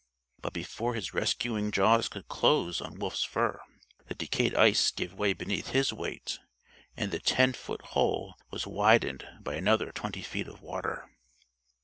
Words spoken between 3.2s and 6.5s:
fur, the decayed ice gave way beneath his weight,